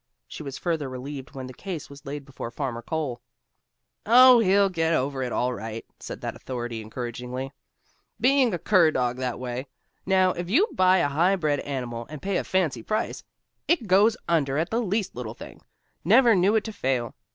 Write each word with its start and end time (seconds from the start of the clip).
She 0.27 0.41
was 0.41 0.57
further 0.57 0.89
relieved 0.89 1.35
when 1.35 1.45
the 1.45 1.53
case 1.53 1.87
was 1.87 2.07
laid 2.07 2.25
before 2.25 2.49
Farmer 2.49 2.81
Cole. 2.81 3.21
"Oh, 4.03 4.39
he'll 4.39 4.67
get 4.69 4.93
over 4.95 5.21
it 5.21 5.31
all 5.31 5.53
right," 5.53 5.85
said 5.99 6.21
that 6.21 6.35
authority 6.35 6.81
encouragingly. 6.81 7.51
"Being 8.19 8.51
a 8.51 8.57
cur 8.57 8.89
dog, 8.89 9.17
that 9.17 9.37
way. 9.37 9.67
Now, 10.03 10.31
if 10.31 10.49
you 10.49 10.67
buy 10.73 10.97
a 10.97 11.07
highbred 11.07 11.59
animal, 11.63 12.07
and 12.09 12.19
pay 12.19 12.37
a 12.37 12.43
fancy 12.43 12.81
price, 12.81 13.23
it 13.67 13.85
goes 13.85 14.17
under 14.27 14.57
at 14.57 14.71
the 14.71 14.81
least 14.81 15.15
little 15.15 15.35
thing. 15.35 15.61
Never 16.03 16.33
knew 16.35 16.55
it 16.55 16.63
to 16.63 16.73
fail. 16.73 17.13